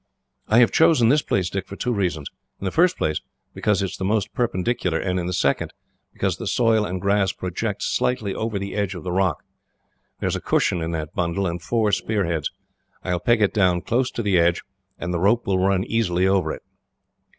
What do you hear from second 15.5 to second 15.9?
run